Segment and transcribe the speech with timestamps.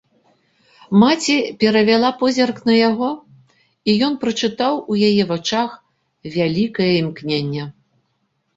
[1.01, 3.09] Маці перавяла позірк на яго,
[3.91, 5.71] і ён прачытаў у яе вачах
[6.41, 7.63] вялікае імкненне.